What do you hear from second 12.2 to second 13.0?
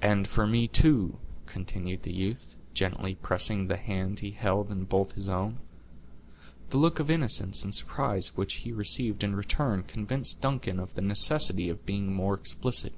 explicit.